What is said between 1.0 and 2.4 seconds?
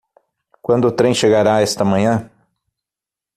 chegará esta manhã?